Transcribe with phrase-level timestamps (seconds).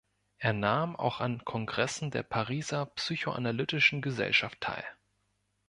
[0.39, 4.83] Er nahm auch an Kongressen der Pariser Psychoanalytischen Gesellschaft teil.